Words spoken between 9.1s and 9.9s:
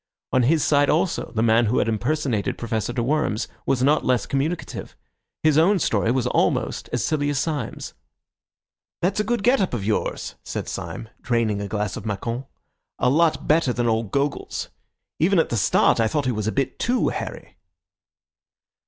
a good get up of